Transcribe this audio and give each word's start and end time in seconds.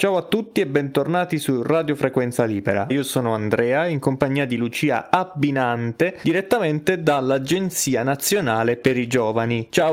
Ciao 0.00 0.16
a 0.16 0.22
tutti 0.22 0.62
e 0.62 0.66
bentornati 0.66 1.38
su 1.38 1.60
Radio 1.60 1.94
Frequenza 1.94 2.46
Libera. 2.46 2.86
Io 2.88 3.02
sono 3.02 3.34
Andrea 3.34 3.84
in 3.84 3.98
compagnia 3.98 4.46
di 4.46 4.56
Lucia 4.56 5.10
Abbinante 5.10 6.18
direttamente 6.22 7.02
dall'Agenzia 7.02 8.02
Nazionale 8.02 8.78
per 8.78 8.96
i 8.96 9.06
Giovani. 9.06 9.66
Ciao 9.68 9.88